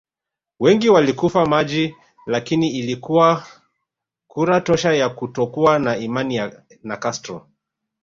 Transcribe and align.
Wengi 0.59 0.89
walikufa 0.89 1.45
maji 1.45 1.95
lakini 2.25 2.69
ilikuwa 2.77 3.47
kura 4.27 4.61
tosha 4.61 4.93
ya 4.93 5.09
kutokuwa 5.09 5.79
na 5.79 5.97
imani 5.97 6.39
na 6.83 6.97
Castro 6.97 7.47